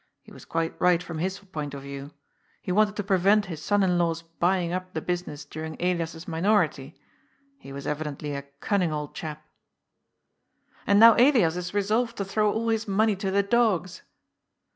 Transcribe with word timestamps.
He 0.23 0.31
was 0.31 0.45
quite 0.45 0.73
right 0.81 1.03
from 1.03 1.19
his 1.19 1.37
point 1.37 1.75
of 1.75 1.83
view. 1.83 2.09
He 2.59 2.71
wanted 2.71 2.95
to 2.95 3.03
prevent 3.03 3.45
his 3.45 3.61
son 3.61 3.83
in 3.83 3.99
law's 3.99 4.23
buying 4.23 4.73
up 4.73 4.95
the 4.95 4.99
business 4.99 5.45
during 5.45 5.77
Elias's 5.79 6.27
minority. 6.27 6.99
He 7.59 7.71
was 7.71 7.85
evidently 7.85 8.33
a 8.33 8.41
cunning 8.61 8.91
old 8.91 9.13
chap." 9.13 9.45
And 10.87 10.99
now 10.99 11.13
Elias 11.17 11.55
is 11.55 11.75
resolved 11.75 12.17
to 12.17 12.25
throw 12.25 12.51
all 12.51 12.69
his 12.69 12.87
money 12.87 13.15
to 13.17 13.29
the 13.29 13.43
dogs." 13.43 14.01